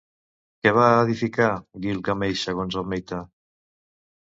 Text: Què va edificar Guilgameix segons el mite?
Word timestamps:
Què 0.63 0.71
va 0.77 0.85
edificar 1.01 1.51
Guilgameix 1.85 2.47
segons 2.49 2.81
el 2.83 2.91
mite? 2.97 3.23